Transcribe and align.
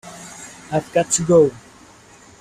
I've 0.71 0.89
got 0.93 1.11
to 1.11 1.21
go. 1.23 1.51